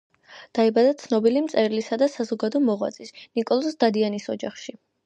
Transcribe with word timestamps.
დაიბადა 0.59 0.93
ცნობილი 1.01 1.43
მწერლისა 1.49 2.01
და 2.05 2.09
საზოგადო 2.15 2.65
მოღვაწის 2.71 3.17
ნიკოლოზ 3.41 3.81
დადიანის 3.87 4.31
ოჯახში. 4.37 4.81